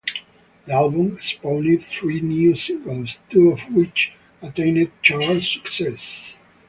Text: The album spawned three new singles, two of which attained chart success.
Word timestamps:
The 0.65 0.73
album 0.73 1.19
spawned 1.21 1.83
three 1.83 2.21
new 2.21 2.55
singles, 2.55 3.19
two 3.29 3.51
of 3.51 3.71
which 3.71 4.13
attained 4.41 4.89
chart 5.03 5.43
success. 5.43 6.37